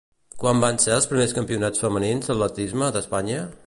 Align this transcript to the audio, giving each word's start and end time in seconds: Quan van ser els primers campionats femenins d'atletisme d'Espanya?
Quan 0.43 0.63
van 0.63 0.79
ser 0.85 0.95
els 0.95 1.07
primers 1.13 1.37
campionats 1.41 1.85
femenins 1.87 2.31
d'atletisme 2.33 2.95
d'Espanya? 2.97 3.51